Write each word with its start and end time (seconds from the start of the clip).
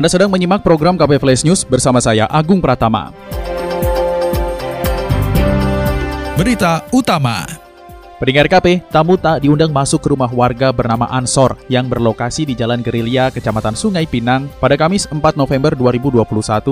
Anda 0.00 0.08
sedang 0.08 0.32
menyimak 0.32 0.64
program 0.64 0.96
KP 0.96 1.20
Flash 1.20 1.44
News 1.44 1.60
bersama 1.60 2.00
saya 2.00 2.24
Agung 2.24 2.56
Pratama. 2.56 3.12
Berita 6.40 6.88
utama. 6.88 7.44
Pendengar 8.16 8.48
KP, 8.48 8.80
tamu 8.88 9.20
tak 9.20 9.44
diundang 9.44 9.68
masuk 9.68 10.00
ke 10.00 10.08
rumah 10.08 10.32
warga 10.32 10.72
bernama 10.72 11.04
Ansor 11.12 11.60
yang 11.68 11.84
berlokasi 11.84 12.48
di 12.48 12.56
Jalan 12.56 12.80
Gerilya, 12.80 13.28
Kecamatan 13.28 13.76
Sungai 13.76 14.08
Pinang 14.08 14.48
pada 14.56 14.72
Kamis 14.72 15.04
4 15.04 15.20
November 15.36 15.76
2021 15.76 16.24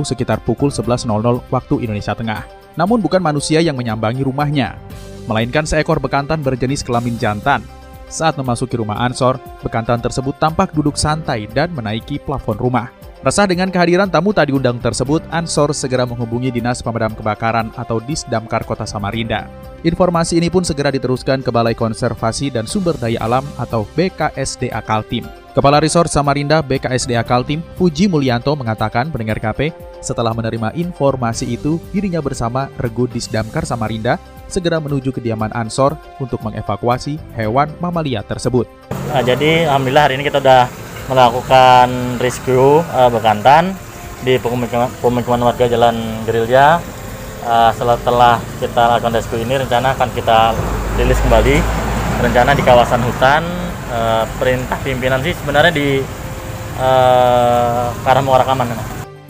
sekitar 0.09 0.41
pukul 0.41 0.73
11.00 0.73 1.05
waktu 1.53 1.75
Indonesia 1.85 2.17
Tengah. 2.17 2.49
Namun 2.81 3.05
bukan 3.05 3.21
manusia 3.21 3.61
yang 3.61 3.77
menyambangi 3.77 4.25
rumahnya, 4.25 4.81
melainkan 5.29 5.69
seekor 5.69 6.01
bekantan 6.01 6.41
berjenis 6.41 6.81
kelamin 6.81 7.21
jantan. 7.21 7.61
Saat 8.09 8.41
memasuki 8.41 8.81
rumah 8.81 9.05
Ansor, 9.05 9.37
bekantan 9.61 10.01
tersebut 10.01 10.33
tampak 10.41 10.73
duduk 10.73 10.97
santai 10.97 11.45
dan 11.53 11.69
menaiki 11.77 12.17
plafon 12.25 12.57
rumah. 12.57 12.98
Resah 13.19 13.51
dengan 13.51 13.67
kehadiran 13.67 14.07
tamu 14.07 14.31
tak 14.31 14.47
diundang 14.47 14.79
tersebut, 14.79 15.27
Ansor 15.35 15.75
segera 15.75 16.07
menghubungi 16.07 16.55
Dinas 16.55 16.79
Pemadam 16.79 17.19
Kebakaran 17.19 17.75
atau 17.75 17.99
Disdamkar 17.99 18.63
Kota 18.63 18.87
Samarinda. 18.87 19.51
Informasi 19.83 20.39
ini 20.39 20.47
pun 20.47 20.63
segera 20.63 20.95
diteruskan 20.95 21.43
ke 21.43 21.51
Balai 21.51 21.75
Konservasi 21.75 22.55
dan 22.55 22.71
Sumber 22.71 22.95
Daya 22.95 23.19
Alam 23.19 23.43
atau 23.59 23.91
BKSDA 23.99 24.79
Kaltim. 24.87 25.27
Kepala 25.51 25.83
Resort 25.83 26.07
Samarinda 26.07 26.63
BKSDA 26.63 27.27
Kaltim, 27.27 27.59
Puji 27.75 28.07
Mulyanto 28.07 28.55
mengatakan 28.55 29.11
pendengar 29.11 29.43
KP, 29.43 29.75
setelah 29.99 30.31
menerima 30.31 30.79
informasi 30.79 31.59
itu, 31.59 31.83
dirinya 31.91 32.23
bersama 32.23 32.71
Regu 32.79 33.11
Disdamkar 33.11 33.67
Samarinda 33.67 34.23
segera 34.47 34.79
menuju 34.79 35.11
kediaman 35.11 35.51
Ansor 35.59 35.99
untuk 36.23 36.39
mengevakuasi 36.47 37.19
hewan 37.35 37.67
mamalia 37.83 38.23
tersebut. 38.23 38.71
Nah, 39.11 39.27
jadi 39.27 39.67
alhamdulillah 39.67 40.05
hari 40.07 40.15
ini 40.23 40.25
kita 40.31 40.39
sudah 40.39 40.88
melakukan 41.09 42.21
rescue 42.21 42.85
uh, 42.85 43.09
bekantan 43.09 43.73
di 44.21 44.37
pemukiman, 44.37 44.93
pemukiman 45.01 45.41
warga 45.49 45.65
Jalan 45.65 45.97
Gerilya. 46.29 46.79
Uh, 47.43 47.73
setelah 47.73 48.37
kita 48.61 48.83
lakukan 48.93 49.17
rescue 49.17 49.41
ini, 49.41 49.57
rencana 49.57 49.97
akan 49.97 50.09
kita 50.13 50.53
rilis 51.01 51.19
kembali. 51.25 51.57
Rencana 52.19 52.51
di 52.53 52.63
kawasan 52.67 53.01
hutan, 53.01 53.43
uh, 53.89 54.29
perintah 54.37 54.77
pimpinan 54.85 55.23
sih 55.25 55.33
sebenarnya 55.33 55.73
di 55.73 56.03
uh, 56.77 57.89
arah 58.05 58.23
Muarakaman. 58.23 58.69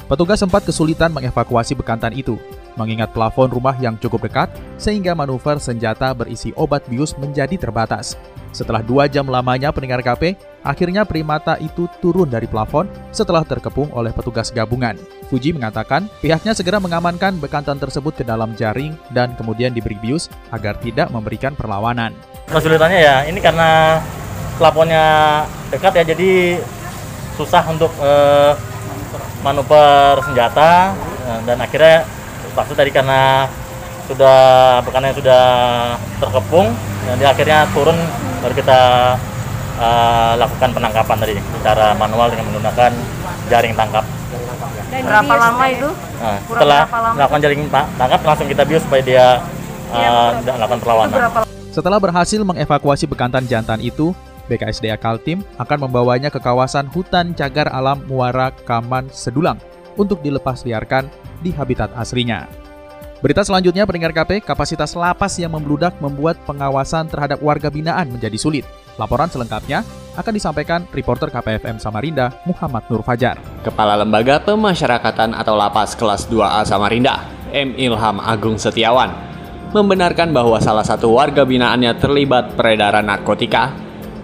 Petugas 0.08 0.40
sempat 0.40 0.64
kesulitan 0.64 1.12
mengevakuasi 1.12 1.76
bekantan 1.76 2.16
itu, 2.16 2.40
mengingat 2.78 3.10
plafon 3.10 3.50
rumah 3.50 3.74
yang 3.82 3.98
cukup 3.98 4.30
dekat, 4.30 4.48
sehingga 4.78 5.18
manuver 5.18 5.58
senjata 5.58 6.14
berisi 6.14 6.54
obat 6.54 6.86
bius 6.86 7.18
menjadi 7.18 7.58
terbatas. 7.58 8.14
Setelah 8.54 8.80
dua 8.80 9.04
jam 9.10 9.28
lamanya 9.28 9.68
pendengar 9.74 10.00
KP, 10.00 10.38
akhirnya 10.64 11.04
primata 11.04 11.60
itu 11.60 11.84
turun 12.00 12.32
dari 12.32 12.48
plafon 12.48 12.88
setelah 13.12 13.44
terkepung 13.44 13.92
oleh 13.92 14.08
petugas 14.14 14.48
gabungan. 14.48 14.96
Fuji 15.28 15.52
mengatakan 15.52 16.08
pihaknya 16.24 16.56
segera 16.56 16.80
mengamankan 16.80 17.36
bekantan 17.36 17.76
tersebut 17.76 18.16
ke 18.16 18.24
dalam 18.24 18.56
jaring 18.56 18.96
dan 19.12 19.36
kemudian 19.36 19.76
diberi 19.76 20.00
bius 20.00 20.32
agar 20.48 20.80
tidak 20.80 21.12
memberikan 21.12 21.52
perlawanan. 21.52 22.16
Kesulitannya 22.48 23.00
ya, 23.04 23.16
ini 23.28 23.38
karena 23.44 24.00
plafonnya 24.56 25.44
dekat 25.68 25.92
ya, 26.00 26.04
jadi 26.16 26.56
susah 27.36 27.62
untuk 27.68 27.92
eh, 28.00 28.52
manuver 29.44 30.18
senjata 30.24 30.96
eh, 31.28 31.40
dan 31.44 31.60
akhirnya 31.60 32.02
waktu 32.58 32.74
tadi 32.74 32.90
karena 32.90 33.46
sudah 34.10 34.38
bekannya 34.82 35.14
sudah 35.14 35.42
terkepung, 36.18 36.74
dan 37.06 37.14
dia 37.22 37.28
akhirnya 37.30 37.68
turun 37.70 37.94
baru 38.42 38.54
kita 38.56 38.80
uh, 39.78 40.32
lakukan 40.34 40.74
penangkapan 40.74 41.16
tadi 41.22 41.34
secara 41.38 41.94
manual 41.94 42.26
dengan 42.32 42.50
menggunakan 42.50 42.90
jaring 43.46 43.78
tangkap. 43.78 44.04
Dan 44.88 45.04
berapa 45.04 45.34
lama 45.36 45.64
itu? 45.68 45.88
Nah, 46.18 46.38
setelah 46.48 46.82
melakukan 47.14 47.40
jaring 47.46 47.62
tangkap 47.70 48.20
langsung 48.26 48.48
kita 48.50 48.62
bius 48.66 48.82
supaya 48.82 49.02
dia 49.04 49.26
uh, 49.92 50.34
tidak 50.42 50.54
melakukan 50.58 50.80
perlawanan. 50.82 51.18
Setelah 51.70 51.98
berhasil 52.02 52.40
mengevakuasi 52.42 53.04
bekantan 53.06 53.44
jantan 53.46 53.78
itu, 53.78 54.16
BKSDA 54.48 54.96
Kaltim 54.96 55.44
akan 55.60 55.86
membawanya 55.86 56.32
ke 56.32 56.40
kawasan 56.40 56.88
hutan 56.90 57.36
cagar 57.36 57.68
alam 57.70 58.02
Muara 58.08 58.50
Kaman 58.64 59.12
Sedulang 59.12 59.60
untuk 59.98 60.22
dilepas 60.22 60.62
liarkan 60.62 61.10
di 61.42 61.50
habitat 61.50 61.90
aslinya. 61.98 62.46
Berita 63.18 63.42
selanjutnya 63.42 63.82
pendengar 63.82 64.14
KP, 64.14 64.46
kapasitas 64.46 64.94
lapas 64.94 65.34
yang 65.42 65.50
membludak 65.50 65.98
membuat 65.98 66.38
pengawasan 66.46 67.10
terhadap 67.10 67.42
warga 67.42 67.66
binaan 67.66 68.14
menjadi 68.14 68.38
sulit. 68.38 68.62
Laporan 68.94 69.26
selengkapnya 69.26 69.82
akan 70.14 70.32
disampaikan 70.34 70.86
reporter 70.94 71.26
KPFM 71.26 71.82
Samarinda, 71.82 72.30
Muhammad 72.46 72.86
Nur 72.86 73.02
Fajar. 73.02 73.34
Kepala 73.66 73.98
Lembaga 73.98 74.38
Pemasyarakatan 74.38 75.34
atau 75.34 75.58
Lapas 75.58 75.98
Kelas 75.98 76.30
2A 76.30 76.62
Samarinda, 76.62 77.26
M. 77.50 77.74
Ilham 77.74 78.22
Agung 78.22 78.54
Setiawan, 78.54 79.10
membenarkan 79.74 80.30
bahwa 80.30 80.62
salah 80.62 80.86
satu 80.86 81.18
warga 81.18 81.42
binaannya 81.42 81.98
terlibat 81.98 82.54
peredaran 82.54 83.06
narkotika 83.06 83.74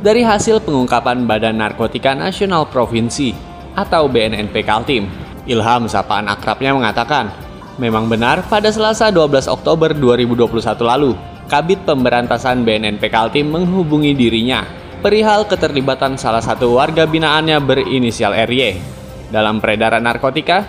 dari 0.05 0.23
hasil 0.23 0.63
pengungkapan 0.63 1.27
Badan 1.27 1.59
Narkotika 1.59 2.15
Nasional 2.15 2.71
Provinsi 2.71 3.35
atau 3.75 4.07
BNNP 4.07 4.63
Kaltim. 4.63 5.24
Ilham 5.45 5.89
sapaan 5.91 6.29
akrabnya 6.29 6.73
mengatakan, 6.73 7.29
Memang 7.75 8.07
benar, 8.07 8.47
pada 8.47 8.71
Selasa 8.71 9.11
12 9.11 9.51
Oktober 9.51 9.91
2021 9.91 10.79
lalu, 10.79 11.19
Kabit 11.51 11.83
Pemberantasan 11.83 12.63
BNNP 12.63 13.11
Kaltim 13.11 13.51
menghubungi 13.51 14.15
dirinya 14.15 14.63
perihal 15.05 15.45
keterlibatan 15.45 16.17
salah 16.17 16.41
satu 16.41 16.81
warga 16.81 17.05
binaannya 17.05 17.61
berinisial 17.61 18.33
RY 18.49 18.81
dalam 19.29 19.61
peredaran 19.61 20.01
narkotika 20.01 20.65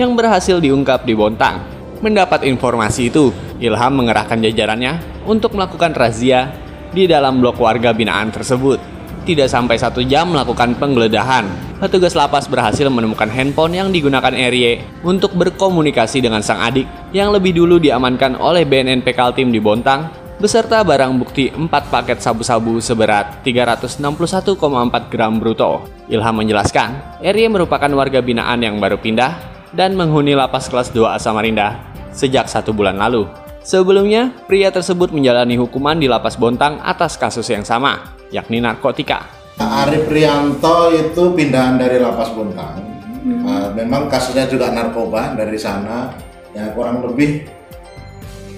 yang 0.00 0.16
berhasil 0.16 0.56
diungkap 0.56 1.04
di 1.04 1.12
Bontang. 1.12 1.60
Mendapat 2.00 2.48
informasi 2.48 3.12
itu, 3.12 3.28
Ilham 3.60 4.00
mengerahkan 4.00 4.40
jajarannya 4.40 5.24
untuk 5.28 5.52
melakukan 5.52 5.92
razia 5.92 6.48
di 6.96 7.04
dalam 7.04 7.44
blok 7.44 7.60
warga 7.60 7.92
binaan 7.92 8.32
tersebut. 8.32 8.80
Tidak 9.24 9.48
sampai 9.48 9.76
satu 9.76 10.00
jam 10.00 10.32
melakukan 10.32 10.76
penggeledahan, 10.80 11.44
petugas 11.84 12.16
lapas 12.16 12.48
berhasil 12.48 12.88
menemukan 12.88 13.28
handphone 13.28 13.76
yang 13.76 13.92
digunakan 13.92 14.32
RY 14.32 15.04
untuk 15.04 15.36
berkomunikasi 15.36 16.24
dengan 16.24 16.40
sang 16.40 16.64
adik 16.64 16.88
yang 17.12 17.28
lebih 17.28 17.52
dulu 17.52 17.76
diamankan 17.76 18.40
oleh 18.40 18.64
BNNP 18.64 19.12
Kaltim 19.12 19.52
di 19.52 19.60
Bontang 19.60 20.08
beserta 20.40 20.80
barang 20.80 21.12
bukti 21.20 21.52
4 21.52 21.68
paket 21.68 22.24
sabu-sabu 22.24 22.80
seberat 22.80 23.44
361,4 23.44 25.12
gram 25.12 25.36
bruto. 25.36 25.84
Ilham 26.08 26.40
menjelaskan, 26.40 27.20
RY 27.20 27.52
merupakan 27.52 27.92
warga 27.92 28.24
binaan 28.24 28.64
yang 28.64 28.80
baru 28.80 28.96
pindah 28.96 29.36
dan 29.76 29.92
menghuni 29.92 30.32
lapas 30.32 30.72
kelas 30.72 30.88
2 30.88 31.20
Samarinda 31.20 31.84
sejak 32.16 32.48
satu 32.48 32.72
bulan 32.72 32.96
lalu. 32.96 33.28
Sebelumnya, 33.60 34.32
pria 34.48 34.72
tersebut 34.72 35.12
menjalani 35.12 35.60
hukuman 35.60 36.00
di 36.00 36.08
lapas 36.08 36.40
Bontang 36.40 36.80
atas 36.80 37.20
kasus 37.20 37.48
yang 37.52 37.64
sama 37.64 38.14
yakni 38.32 38.58
narkotika. 38.58 39.33
Arif 39.58 40.10
Prianto 40.10 40.90
itu 40.90 41.22
pindahan 41.34 41.78
dari 41.78 42.02
lapas 42.02 42.34
Bontang. 42.34 42.82
Hmm. 43.24 43.42
Uh, 43.46 43.68
memang 43.72 44.10
kasusnya 44.10 44.50
juga 44.50 44.74
narkoba 44.74 45.38
dari 45.38 45.56
sana. 45.56 46.10
Ya 46.54 46.70
kurang 46.70 47.02
lebih 47.02 47.46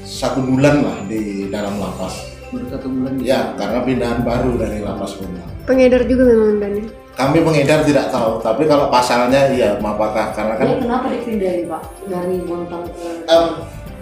satu 0.05 0.45
bulan 0.45 0.85
lah 0.85 0.99
di 1.09 1.49
dalam 1.53 1.77
lapas. 1.77 2.37
satu 2.47 2.89
bulan? 2.89 3.21
Ya, 3.21 3.53
karena 3.59 3.85
pindahan 3.85 4.21
baru 4.25 4.57
dari 4.57 4.81
lapas 4.81 5.19
Bontang. 5.21 5.51
Pengedar 5.69 6.03
juga 6.09 6.23
memang 6.31 6.57
dan 6.63 6.75
kami 7.17 7.41
pengedar 7.41 7.81
tidak 7.81 8.13
tahu, 8.13 8.45
tapi 8.45 8.69
kalau 8.69 8.93
pasalnya 8.93 9.49
iya, 9.49 9.81
apakah 9.81 10.37
karena 10.37 10.53
kan? 10.61 10.69
Ya, 10.69 10.77
kenapa 10.85 11.07
dipindahin 11.09 11.65
pak 11.65 11.83
dari 12.13 12.37
Bontang 12.45 12.85
ke? 12.93 13.09
Um, 13.25 13.47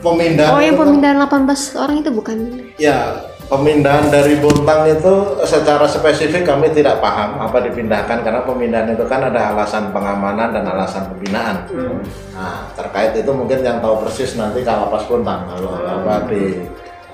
pemindahan. 0.03 0.51
Oh, 0.51 0.59
yang 0.59 0.75
pemindahan 0.75 1.23
kan, 1.23 1.47
18 1.47 1.79
orang 1.79 1.97
itu 2.03 2.11
bukan? 2.11 2.39
Ya, 2.75 3.23
pemindahan 3.49 4.09
dari 4.09 4.41
Bontang 4.41 4.89
itu 4.89 5.39
secara 5.45 5.85
spesifik 5.85 6.49
kami 6.49 6.73
tidak 6.73 7.01
paham 7.01 7.41
apa 7.41 7.61
dipindahkan 7.65 8.25
karena 8.25 8.41
pemindahan 8.43 8.89
itu 8.93 9.05
kan 9.05 9.29
ada 9.29 9.53
alasan 9.53 9.93
pengamanan 9.93 10.53
dan 10.53 10.65
alasan 10.65 11.13
pembinaan. 11.13 11.69
Hmm. 11.69 12.01
Nah 12.33 12.69
terkait 12.73 13.13
itu 13.17 13.31
mungkin 13.31 13.61
yang 13.61 13.79
tahu 13.85 14.05
persis 14.05 14.37
nanti 14.41 14.65
kalau 14.65 14.89
pas 14.89 15.05
Bontang 15.05 15.45
kalau 15.49 15.73
apa 15.77 16.29
di 16.29 16.65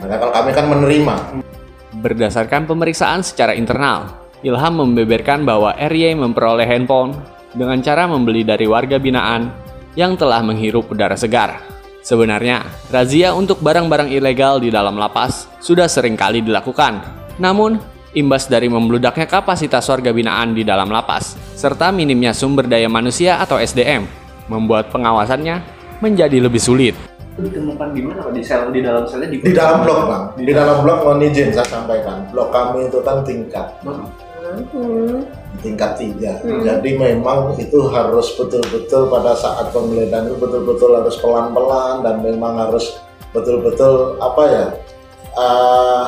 nah, 0.03 0.17
kalau 0.19 0.33
kami 0.33 0.51
kan 0.55 0.67
menerima. 0.71 1.17
Berdasarkan 1.91 2.71
pemeriksaan 2.71 3.21
secara 3.27 3.53
internal, 3.53 4.15
Ilham 4.47 4.79
membeberkan 4.79 5.43
bahwa 5.43 5.75
RY 5.75 6.17
memperoleh 6.17 6.65
handphone 6.65 7.19
dengan 7.51 7.83
cara 7.83 8.07
membeli 8.07 8.47
dari 8.47 8.65
warga 8.71 8.97
binaan 9.03 9.51
yang 9.99 10.15
telah 10.15 10.39
menghirup 10.41 10.87
udara 10.87 11.19
segar. 11.19 11.80
Sebenarnya, 12.01 12.65
razia 12.89 13.37
untuk 13.37 13.61
barang-barang 13.61 14.09
ilegal 14.09 14.57
di 14.57 14.73
dalam 14.73 14.97
lapas 14.97 15.45
sudah 15.61 15.85
sering 15.85 16.17
kali 16.17 16.41
dilakukan. 16.41 16.97
Namun, 17.37 17.77
imbas 18.17 18.49
dari 18.49 18.73
membludaknya 18.73 19.29
kapasitas 19.29 19.85
warga 19.87 20.09
binaan 20.11 20.57
di 20.57 20.65
dalam 20.65 20.89
lapas, 20.89 21.37
serta 21.53 21.93
minimnya 21.93 22.33
sumber 22.33 22.65
daya 22.65 22.89
manusia 22.89 23.37
atau 23.37 23.61
SDM, 23.61 24.09
membuat 24.49 24.89
pengawasannya 24.89 25.61
menjadi 26.01 26.41
lebih 26.41 26.59
sulit. 26.59 26.97
Ditemukan 27.37 27.93
di 27.93 28.01
mana 28.05 28.21
Pak? 28.27 28.33
Di 28.37 28.43
sel 28.45 28.69
di 28.73 28.81
dalam 28.85 29.05
selnya 29.05 29.29
di, 29.29 29.37
Di 29.41 29.53
dalam 29.53 29.85
blok 29.85 30.01
bang, 30.09 30.25
di 30.41 30.53
dalam 30.53 30.77
blok 30.85 30.99
mohon 31.05 31.25
izin 31.25 31.53
saya 31.53 31.69
sampaikan, 31.69 32.29
blok 32.33 32.49
kami 32.53 32.89
itu 32.89 32.99
kan 33.05 33.21
tingkat, 33.25 33.69
Hmm. 34.51 35.23
Tingkat 35.59 35.99
tiga. 35.99 36.39
Hmm. 36.41 36.63
Jadi 36.63 36.95
memang 36.95 37.59
itu 37.59 37.79
harus 37.91 38.31
betul-betul 38.39 39.11
pada 39.11 39.35
saat 39.35 39.75
penggeledahan 39.75 40.31
itu 40.31 40.37
betul-betul 40.39 40.91
harus 40.95 41.17
pelan-pelan 41.19 42.07
dan 42.07 42.23
memang 42.23 42.55
harus 42.57 43.03
betul-betul 43.35 44.19
apa 44.23 44.43
ya 44.47 44.67
eh, 45.35 46.07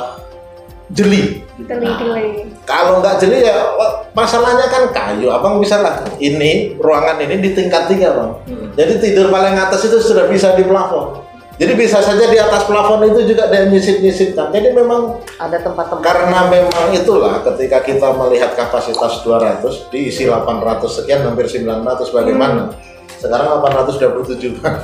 jeli. 0.94 1.42
Teli-teli. 1.62 2.50
Kalau 2.62 3.02
nggak 3.02 3.18
jeli 3.22 3.42
ya 3.42 3.74
masalahnya 4.14 4.66
kan 4.70 4.90
kayu. 4.94 5.28
Abang 5.30 5.58
bisa 5.58 5.82
lah 5.82 6.06
ini 6.22 6.78
ruangan 6.78 7.18
ini 7.22 7.42
di 7.42 7.50
tingkat 7.54 7.90
tiga 7.90 8.14
bang. 8.14 8.30
Jadi 8.78 8.92
tidur 9.02 9.28
paling 9.28 9.58
atas 9.58 9.84
itu 9.84 9.98
sudah 9.98 10.30
bisa 10.30 10.54
di 10.54 10.64
plafon. 10.64 11.31
Jadi 11.62 11.78
bisa 11.78 12.02
saja 12.02 12.26
di 12.26 12.34
atas 12.42 12.66
plafon 12.66 13.06
itu 13.06 13.22
juga 13.22 13.46
dia 13.46 13.70
nyisip-nyisipkan. 13.70 14.50
Jadi 14.50 14.74
memang 14.74 15.22
Ada 15.38 15.62
tempat-tempat. 15.62 16.02
karena 16.02 16.50
memang 16.50 16.90
itulah 16.90 17.38
ketika 17.46 17.78
kita 17.86 18.10
melihat 18.18 18.50
kapasitas 18.58 19.22
200 19.22 19.62
diisi 19.94 20.26
800 20.26 20.82
sekian 20.90 21.22
hampir 21.22 21.46
900 21.46 22.10
bagaimana? 22.10 22.74
Sekarang 23.14 23.62
827 23.62 24.58
kan. 24.58 24.82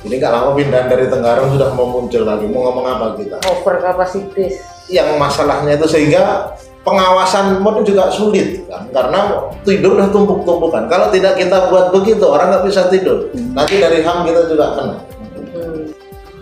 Ini 0.00 0.14
nggak 0.16 0.32
lama 0.32 0.56
pindahan 0.56 0.88
dari 0.88 1.12
Tenggarong 1.12 1.52
sudah 1.52 1.76
mau 1.76 1.92
muncul 1.92 2.24
lagi. 2.24 2.48
Mau 2.48 2.72
ngomong 2.72 2.86
apa 2.88 3.06
kita? 3.20 3.44
over 3.44 3.76
kapasitas. 3.84 4.64
Yang 4.88 5.20
masalahnya 5.20 5.76
itu 5.76 5.84
sehingga 5.84 6.56
pengawasan 6.84 7.60
pun 7.64 7.80
juga 7.84 8.08
sulit 8.12 8.64
kan 8.68 8.88
karena 8.92 9.48
tidur 9.60 10.00
udah 10.00 10.08
tumpuk-tumpukan. 10.08 10.88
Kalau 10.88 11.12
tidak 11.12 11.36
kita 11.36 11.68
buat 11.68 11.92
begitu 11.92 12.24
orang 12.24 12.48
nggak 12.48 12.64
bisa 12.64 12.88
tidur. 12.88 13.28
Nanti 13.52 13.76
dari 13.76 14.00
HAM 14.00 14.24
kita 14.24 14.48
juga 14.48 14.72
kena. 14.76 14.96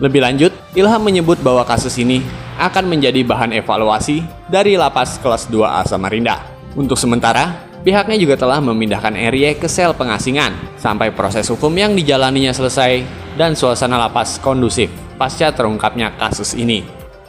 Lebih 0.01 0.25
lanjut, 0.25 0.51
Ilham 0.73 1.01
menyebut 1.05 1.37
bahwa 1.45 1.61
kasus 1.65 1.93
ini 2.01 2.25
akan 2.57 2.89
menjadi 2.89 3.21
bahan 3.21 3.53
evaluasi 3.53 4.25
dari 4.49 4.73
lapas 4.73 5.21
kelas 5.21 5.49
2A 5.49 5.85
Samarinda. 5.85 6.41
Untuk 6.73 6.97
sementara, 6.97 7.53
pihaknya 7.85 8.17
juga 8.17 8.33
telah 8.33 8.57
memindahkan 8.57 9.13
Erie 9.13 9.53
ke 9.53 9.69
sel 9.69 9.93
pengasingan 9.93 10.53
sampai 10.81 11.13
proses 11.13 11.45
hukum 11.45 11.69
yang 11.77 11.93
dijalaninya 11.93 12.49
selesai 12.49 13.05
dan 13.37 13.53
suasana 13.53 14.01
lapas 14.01 14.41
kondusif 14.41 14.89
pasca 15.17 15.53
terungkapnya 15.53 16.13
kasus 16.17 16.57
ini. 16.57 16.83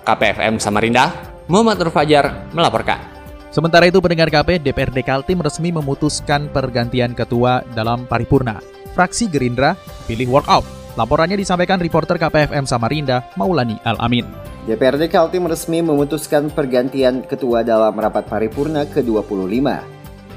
KPFM 0.04 0.60
Samarinda, 0.60 1.12
Muhammad 1.48 1.80
Fajar 1.92 2.48
melaporkan. 2.52 3.00
Sementara 3.54 3.86
itu 3.86 4.02
pendengar 4.02 4.28
KP, 4.34 4.58
DPRD 4.58 5.06
Kaltim 5.06 5.38
resmi 5.38 5.70
memutuskan 5.70 6.50
pergantian 6.50 7.14
ketua 7.14 7.62
dalam 7.72 8.02
paripurna. 8.04 8.58
Fraksi 8.98 9.30
Gerindra 9.30 9.78
pilih 10.10 10.26
walkout. 10.34 10.83
Laporannya 10.94 11.34
disampaikan 11.34 11.82
reporter 11.82 12.14
KPFM 12.14 12.70
Samarinda, 12.70 13.26
Maulani 13.34 13.82
Al-Amin. 13.82 14.30
DPRD 14.70 15.10
Kaltim 15.10 15.50
resmi 15.50 15.82
memutuskan 15.82 16.54
pergantian 16.54 17.26
ketua 17.26 17.66
dalam 17.66 17.98
rapat 17.98 18.30
paripurna 18.30 18.86
ke-25. 18.86 19.66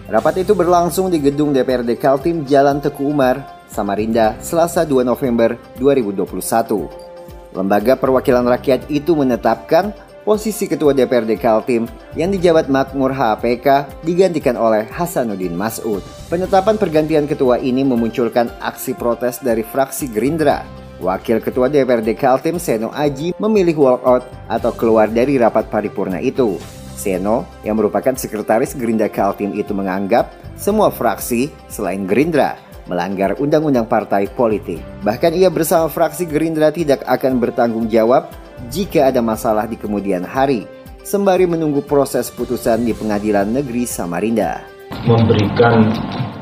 Rapat 0.09 0.36
itu 0.42 0.57
berlangsung 0.57 1.13
di 1.13 1.21
gedung 1.21 1.54
DPRD 1.54 2.01
Kaltim 2.01 2.42
Jalan 2.50 2.81
Teku 2.81 3.06
Umar, 3.06 3.62
Samarinda, 3.69 4.33
Selasa 4.42 4.81
2 4.81 5.06
November 5.06 5.54
2021. 5.77 7.54
Lembaga 7.54 7.94
perwakilan 7.94 8.50
rakyat 8.50 8.89
itu 8.89 9.13
menetapkan 9.13 9.94
posisi 10.28 10.68
ketua 10.68 10.92
DPRD 10.92 11.40
Kaltim 11.40 11.88
yang 12.20 12.36
dijabat 12.36 12.68
Makmur 12.68 13.16
HAPK 13.16 13.88
digantikan 14.04 14.60
oleh 14.60 14.84
Hasanuddin 14.92 15.56
Masud. 15.56 16.04
Penetapan 16.28 16.76
pergantian 16.76 17.24
ketua 17.24 17.56
ini 17.64 17.88
memunculkan 17.88 18.52
aksi 18.60 18.92
protes 18.92 19.40
dari 19.40 19.64
fraksi 19.64 20.12
Gerindra. 20.12 20.68
Wakil 21.00 21.40
Ketua 21.40 21.72
DPRD 21.72 22.20
Kaltim 22.20 22.60
Seno 22.60 22.92
Aji 22.92 23.32
memilih 23.40 23.80
walkout 23.80 24.28
atau 24.52 24.76
keluar 24.76 25.08
dari 25.08 25.40
rapat 25.40 25.72
paripurna 25.72 26.20
itu. 26.20 26.60
Seno, 26.98 27.48
yang 27.64 27.80
merupakan 27.80 28.18
sekretaris 28.18 28.76
Gerindra 28.76 29.08
Kaltim 29.08 29.56
itu 29.56 29.72
menganggap 29.72 30.34
semua 30.60 30.92
fraksi 30.92 31.48
selain 31.72 32.04
Gerindra 32.04 32.68
melanggar 32.88 33.36
undang-undang 33.38 33.86
partai 33.86 34.32
politik. 34.32 34.80
Bahkan 35.04 35.36
ia 35.36 35.52
bersama 35.52 35.92
fraksi 35.92 36.24
Gerindra 36.24 36.72
tidak 36.72 37.04
akan 37.04 37.38
bertanggung 37.38 37.92
jawab 37.92 38.32
jika 38.65 39.13
ada 39.13 39.21
masalah 39.21 39.69
di 39.69 39.77
kemudian 39.77 40.25
hari, 40.25 40.65
sembari 41.06 41.45
menunggu 41.45 41.86
proses 41.86 42.33
putusan 42.33 42.83
di 42.83 42.92
Pengadilan 42.92 43.48
Negeri 43.48 43.86
Samarinda. 43.86 44.65
memberikan 45.04 45.92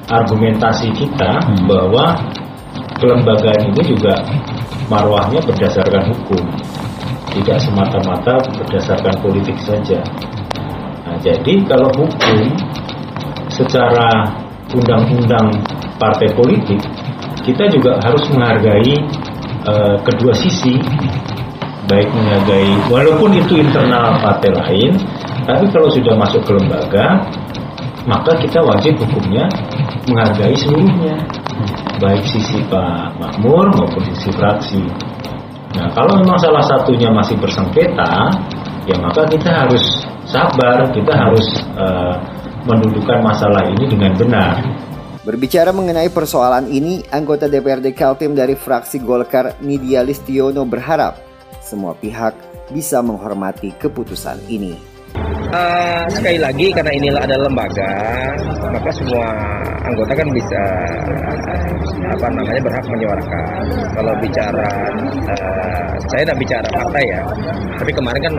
argumentasi 0.09 0.93
kita 0.93 1.41
bahwa 1.65 2.13
kelembagaan 3.01 3.73
ini 3.73 3.83
juga 3.93 4.15
marwahnya 4.87 5.41
berdasarkan 5.41 6.13
hukum, 6.13 6.45
tidak 7.33 7.57
semata-mata 7.61 8.37
berdasarkan 8.57 9.15
politik 9.21 9.57
saja. 9.65 9.99
Nah, 11.05 11.17
jadi 11.21 11.61
kalau 11.65 11.89
hukum 11.97 12.37
secara 13.49 14.29
undang-undang 14.73 15.51
partai 15.97 16.29
politik, 16.37 16.81
kita 17.45 17.69
juga 17.69 17.97
harus 18.01 18.25
menghargai 18.29 18.93
eh, 19.65 19.95
kedua 20.05 20.33
sisi, 20.37 20.77
baik 21.85 22.09
menghargai 22.09 22.71
walaupun 22.89 23.31
itu 23.37 23.61
internal 23.61 24.17
partai 24.21 24.51
lain, 24.53 24.91
tapi 25.45 25.65
kalau 25.69 25.89
sudah 25.93 26.13
masuk 26.17 26.41
ke 26.41 26.51
lembaga, 26.57 27.21
maka 28.09 28.37
kita 28.41 28.61
wajib 28.61 28.97
hukumnya 29.01 29.45
menghargai 30.09 30.53
seluruhnya, 30.57 31.17
baik 32.01 32.25
sisi 32.25 32.61
Pak 32.69 33.17
Makmur 33.21 33.69
maupun 33.73 34.01
sisi 34.13 34.29
fraksi. 34.33 34.81
Nah, 35.75 35.91
kalau 35.91 36.23
memang 36.23 36.39
salah 36.39 36.63
satunya 36.63 37.11
masih 37.11 37.35
bersengketa, 37.37 38.31
ya 38.87 38.95
maka 39.01 39.27
kita 39.27 39.49
harus 39.51 39.83
sabar, 40.29 40.87
kita 40.93 41.13
harus 41.13 41.45
eh, 41.75 42.15
mendudukan 42.65 43.21
masalah 43.21 43.61
ini 43.69 43.85
dengan 43.85 44.15
benar. 44.17 44.55
Berbicara 45.25 45.73
mengenai 45.73 46.13
persoalan 46.13 46.69
ini, 46.69 47.01
anggota 47.09 47.49
DPRD 47.49 47.97
Kaltim 47.97 48.37
dari 48.37 48.53
fraksi 48.53 49.01
Golkar 49.01 49.57
Nidia 49.65 50.05
Listiono 50.05 50.61
berharap 50.69 51.34
semua 51.65 51.97
pihak 51.97 52.37
bisa 52.69 53.01
menghormati 53.01 53.73
keputusan 53.81 54.37
ini. 54.45 54.94
Eh, 55.55 56.03
sekali 56.11 56.35
lagi 56.35 56.67
karena 56.75 56.91
inilah 56.91 57.21
adalah 57.23 57.47
lembaga, 57.47 57.91
maka 58.75 58.89
semua 58.91 59.29
anggota 59.87 60.11
kan 60.11 60.27
bisa 60.35 60.61
apa 62.11 62.25
namanya 62.33 62.59
berhak 62.59 62.85
menyuarakan. 62.91 63.63
Kalau 63.95 64.13
bicara 64.19 64.69
eh, 65.31 65.85
saya 66.11 66.21
tidak 66.27 66.37
bicara 66.43 66.67
partai 66.67 67.03
ya, 67.07 67.21
tapi 67.79 67.91
kemarin 67.95 68.21
kan 68.27 68.33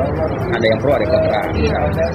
ada 0.52 0.66
yang 0.66 0.78
pro 0.82 0.92
ada 0.92 1.04
yang 1.08 1.12
kontra. 1.16 1.42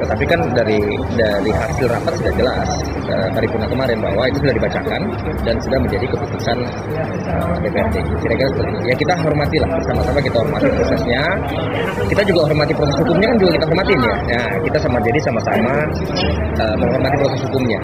Tetapi 0.05 0.23
kan 0.29 0.39
dari 0.53 0.79
dari 1.17 1.51
hasil 1.55 1.85
rapat 1.89 2.13
sudah 2.21 2.33
jelas 2.37 2.69
eh, 3.09 3.27
paripurna 3.33 3.67
kemarin 3.73 3.97
bahwa 4.05 4.23
itu 4.29 4.37
sudah 4.43 4.53
dibacakan 4.53 5.01
dan 5.47 5.55
sudah 5.65 5.79
menjadi 5.81 6.05
keputusan 6.13 6.57
eh, 6.93 7.57
DPRD. 7.65 7.95
Kira-kira. 8.21 8.49
Ya 8.85 8.93
kita 8.93 9.13
hormatilah 9.17 9.69
bersama-sama 9.81 10.19
kita 10.21 10.37
hormati 10.45 10.69
prosesnya. 10.77 11.23
Kita 12.05 12.21
juga 12.27 12.39
hormati 12.51 12.73
proses 12.77 12.95
hukumnya 13.01 13.27
kan 13.33 13.37
juga 13.41 13.51
kita 13.57 13.65
hormatin 13.65 13.97
ya. 13.97 14.15
Nah, 14.29 14.50
kita 14.59 14.77
sama 14.81 14.97
jadi 14.99 15.19
sama-sama 15.23 15.71
eh, 16.59 16.75
menghormati 16.75 17.15
proses 17.19 17.41
hukumnya. 17.47 17.79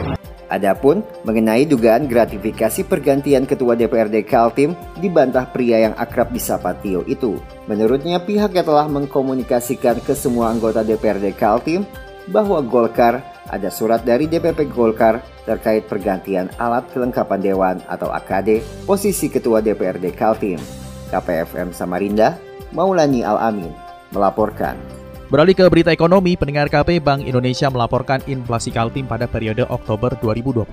Adapun 0.48 1.04
mengenai 1.28 1.68
dugaan 1.68 2.08
gratifikasi 2.08 2.88
pergantian 2.88 3.44
ketua 3.44 3.76
DPRD 3.76 4.24
Kaltim 4.24 4.80
dibantah 4.96 5.44
pria 5.52 5.92
yang 5.92 5.96
akrab 6.00 6.32
disapa 6.32 6.72
Tio 6.80 7.04
itu. 7.04 7.36
Menurutnya 7.68 8.24
pihaknya 8.24 8.64
telah 8.64 8.88
mengkomunikasikan 8.88 10.00
ke 10.08 10.16
semua 10.16 10.56
anggota 10.56 10.88
DPRD 10.88 11.36
Kaltim 11.36 11.84
bahwa 12.32 12.64
Golkar 12.64 13.20
ada 13.52 13.68
surat 13.68 14.08
dari 14.08 14.28
DPP 14.28 14.72
Golkar 14.72 15.20
terkait 15.44 15.88
pergantian 15.88 16.48
alat 16.60 16.88
kelengkapan 16.96 17.40
dewan 17.44 17.78
atau 17.88 18.12
AKD 18.12 18.64
posisi 18.88 19.28
ketua 19.28 19.60
DPRD 19.60 20.16
Kaltim. 20.16 20.60
KPFM 21.08 21.72
Samarinda, 21.72 22.36
Maulani 22.72 23.24
Al-Amin 23.24 23.72
melaporkan. 24.12 24.97
Beralih 25.28 25.60
ke 25.60 25.68
berita 25.68 25.92
ekonomi, 25.92 26.40
pendengar 26.40 26.72
KP 26.72 27.04
Bank 27.04 27.20
Indonesia 27.28 27.68
melaporkan 27.68 28.24
inflasi 28.32 28.72
Kaltim 28.72 29.04
pada 29.04 29.28
periode 29.28 29.68
Oktober 29.68 30.16
2021. 30.24 30.64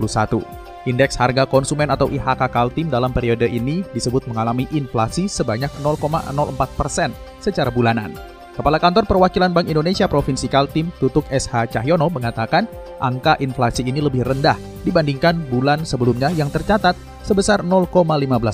Indeks 0.87 1.19
harga 1.19 1.43
konsumen 1.43 1.91
atau 1.91 2.07
IHK 2.07 2.47
Kaltim 2.55 2.87
dalam 2.87 3.11
periode 3.11 3.51
ini 3.51 3.83
disebut 3.91 4.23
mengalami 4.31 4.63
inflasi 4.71 5.27
sebanyak 5.27 5.67
0,04 5.83 6.55
persen 6.79 7.11
secara 7.43 7.67
bulanan. 7.67 8.15
Kepala 8.55 8.79
Kantor 8.79 9.03
Perwakilan 9.03 9.51
Bank 9.51 9.67
Indonesia 9.67 10.07
Provinsi 10.07 10.47
Kaltim, 10.47 10.87
Tutuk 11.03 11.27
SH 11.27 11.75
Cahyono 11.75 12.07
mengatakan 12.07 12.63
angka 13.03 13.35
inflasi 13.43 13.83
ini 13.83 13.99
lebih 13.99 14.23
rendah 14.23 14.55
dibandingkan 14.87 15.35
bulan 15.51 15.83
sebelumnya 15.83 16.31
yang 16.31 16.47
tercatat 16.47 16.95
sebesar 17.27 17.59
0,15 17.59 17.91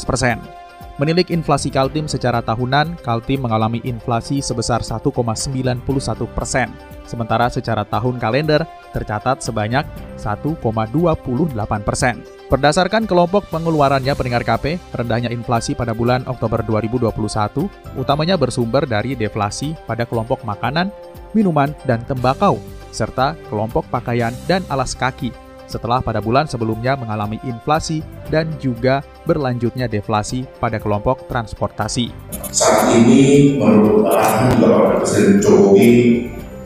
persen. 0.10 0.61
Menilik 1.02 1.34
inflasi 1.34 1.74
Kaltim 1.74 2.06
secara 2.06 2.46
tahunan, 2.46 2.94
Kaltim 3.02 3.42
mengalami 3.42 3.82
inflasi 3.82 4.38
sebesar 4.38 4.86
1,91 4.86 5.82
persen, 6.30 6.70
sementara 7.10 7.50
secara 7.50 7.82
tahun 7.82 8.22
kalender 8.22 8.62
tercatat 8.94 9.42
sebanyak 9.42 9.82
1,28 10.22 10.62
persen. 11.82 12.22
Berdasarkan 12.54 13.10
kelompok 13.10 13.50
pengeluarannya 13.50 14.14
pendengar 14.14 14.46
KP, 14.46 14.78
rendahnya 14.94 15.34
inflasi 15.34 15.74
pada 15.74 15.98
bulan 15.98 16.22
Oktober 16.30 16.62
2021 16.62 17.10
utamanya 17.98 18.38
bersumber 18.38 18.86
dari 18.86 19.18
deflasi 19.18 19.74
pada 19.90 20.06
kelompok 20.06 20.46
makanan, 20.46 20.94
minuman, 21.34 21.74
dan 21.90 22.06
tembakau, 22.06 22.62
serta 22.94 23.34
kelompok 23.50 23.90
pakaian 23.90 24.38
dan 24.46 24.62
alas 24.70 24.94
kaki, 24.94 25.34
setelah 25.72 26.04
pada 26.04 26.20
bulan 26.20 26.44
sebelumnya 26.52 27.00
mengalami 27.00 27.40
inflasi 27.48 28.04
dan 28.28 28.52
juga 28.60 29.00
berlanjutnya 29.24 29.88
deflasi 29.88 30.44
pada 30.60 30.76
kelompok 30.76 31.32
transportasi. 31.32 32.12
Saat 32.52 32.92
ini 33.00 33.56
menurut 33.56 34.12
arahan 34.12 34.60
Bapak 34.60 35.00
Presiden 35.00 35.40
Jokowi 35.40 35.90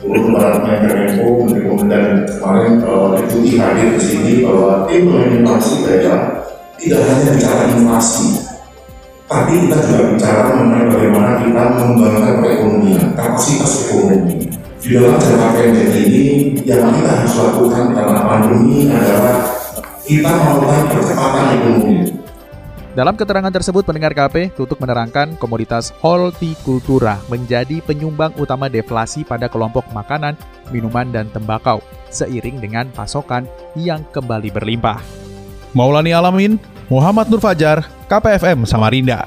turut 0.02 0.26
menerapkan 0.26 0.82
Kemenko 0.82 1.46
Menteri 1.46 1.62
Komendan 1.70 2.06
kemarin 2.26 2.82
itu 3.22 3.38
hadir 3.62 3.88
di 3.94 4.02
sini 4.02 4.32
bahwa 4.42 4.90
implementasi 4.90 5.86
daerah 5.86 6.42
tidak 6.76 7.00
hanya 7.08 7.32
bicara 7.32 7.62
inflasi, 7.72 8.28
tapi 9.24 9.64
kita 9.64 9.80
juga 9.80 10.02
bicara 10.12 10.40
mengenai 10.52 10.92
bagaimana 10.92 11.30
kita 11.40 11.62
mengembangkan 11.72 12.34
perekonomian, 12.44 13.16
kapasitas 13.16 13.88
ekonomi. 13.88 14.65
Di 14.86 14.94
dalam 14.94 15.18
jangka 15.18 15.48
pendek 15.58 15.98
ini, 15.98 16.54
yang 16.62 16.94
kita 16.94 17.10
harus 17.10 17.34
lakukan 17.34 17.90
karena 17.90 18.22
pandemi 18.22 18.86
adalah 18.86 19.42
kita 20.06 20.30
melakukan 20.30 20.82
percepatan 20.94 21.44
ekonomi. 21.58 21.94
Dalam 22.94 23.18
keterangan 23.18 23.50
tersebut, 23.50 23.82
pendengar 23.82 24.14
KP 24.14 24.54
tutup 24.54 24.78
menerangkan 24.78 25.34
komoditas 25.42 25.90
hortikultura 25.98 27.18
menjadi 27.26 27.82
penyumbang 27.82 28.30
utama 28.38 28.70
deflasi 28.70 29.26
pada 29.26 29.50
kelompok 29.50 29.82
makanan, 29.90 30.38
minuman, 30.70 31.10
dan 31.10 31.26
tembakau, 31.34 31.82
seiring 32.14 32.62
dengan 32.62 32.86
pasokan 32.94 33.50
yang 33.74 34.06
kembali 34.14 34.54
berlimpah. 34.54 35.02
Maulani 35.74 36.14
Alamin, 36.14 36.62
Muhammad 36.86 37.26
Nur 37.26 37.42
Fajar, 37.42 37.82
KPFM 38.06 38.62
Samarinda. 38.62 39.26